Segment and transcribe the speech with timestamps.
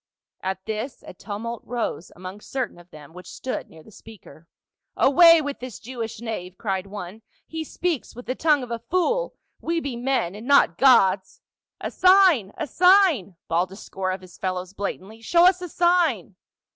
[0.41, 4.47] At this a tumult arose among certain of them which stood near the speaker.
[4.97, 7.21] "Away with this Jewish knave!" cried one."
[7.55, 11.41] He speaks with the tongue of a fool; we be men and not gods!"
[11.79, 12.51] "A sign!
[12.57, 15.21] a sign!" bawled a score of his fellows blatantly.
[15.21, 16.33] "Show us a sign